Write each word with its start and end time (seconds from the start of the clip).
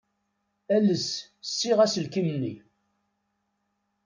Ales 0.75 1.07
ssiɣ 1.47 1.79
aselkim-nni. 1.85 2.53